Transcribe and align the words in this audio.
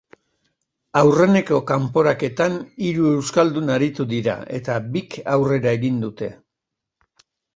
Aurreneko 1.01 1.57
kanporaketan 1.71 2.55
hiru 2.87 3.11
euskaldun 3.19 3.69
aritu 3.75 4.07
dira 4.15 4.35
eta 4.61 4.79
bik 4.97 5.19
aurrera 5.37 5.75
egin 5.81 6.01
dute. 6.05 6.31